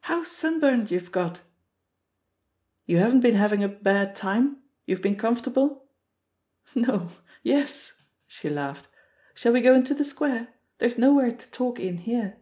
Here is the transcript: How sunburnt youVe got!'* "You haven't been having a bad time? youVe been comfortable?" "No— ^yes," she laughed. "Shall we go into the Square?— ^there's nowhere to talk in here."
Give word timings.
How 0.00 0.22
sunburnt 0.22 0.90
youVe 0.90 1.10
got!'* 1.10 1.40
"You 2.84 2.98
haven't 2.98 3.20
been 3.22 3.36
having 3.36 3.64
a 3.64 3.68
bad 3.68 4.14
time? 4.14 4.58
youVe 4.84 5.00
been 5.00 5.16
comfortable?" 5.16 5.88
"No— 6.74 7.08
^yes," 7.42 7.98
she 8.26 8.50
laughed. 8.50 8.88
"Shall 9.32 9.54
we 9.54 9.62
go 9.62 9.74
into 9.74 9.94
the 9.94 10.04
Square?— 10.04 10.48
^there's 10.78 10.98
nowhere 10.98 11.32
to 11.32 11.50
talk 11.52 11.80
in 11.80 11.96
here." 11.96 12.36